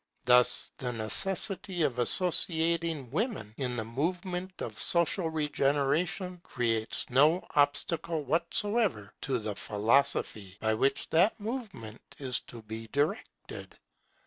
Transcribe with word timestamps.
Thus 0.25 0.71
the 0.79 0.91
necessity 0.91 1.83
of 1.83 1.99
associating 1.99 3.11
women 3.11 3.53
in 3.57 3.75
the 3.75 3.83
movement 3.85 4.59
of 4.59 4.79
social 4.79 5.29
regeneration 5.29 6.39
creates 6.43 7.07
no 7.11 7.45
obstacle 7.51 8.23
whatever 8.23 9.13
to 9.21 9.37
the 9.37 9.55
philosophy 9.55 10.57
by 10.59 10.73
which 10.73 11.07
that 11.11 11.39
movement 11.39 12.01
is 12.17 12.39
to 12.47 12.63
be 12.63 12.87
directed. 12.87 13.77